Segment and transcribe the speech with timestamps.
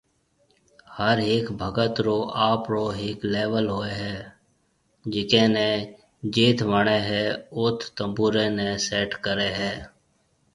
[0.97, 2.17] ھر ھيَََڪ ڀگت رو
[2.49, 4.15] آپرو ھيَََڪ ليول ھوئي ھيَََ
[5.13, 5.69] جڪي ني
[6.33, 7.23] جيٿ وڻي ھيَََ
[7.57, 9.73] اوٿ تنبوري ني سيٽ ڪري ھيَََ